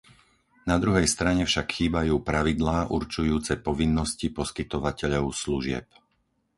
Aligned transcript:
Na 0.69 0.75
druhej 0.83 1.05
strane 1.15 1.43
však 1.45 1.67
chýbajú 1.77 2.15
pravidlá 2.29 2.77
určujúce 2.99 3.53
povinnosti 3.67 4.27
poskytovateľov 4.37 5.25
služieb. 5.41 5.85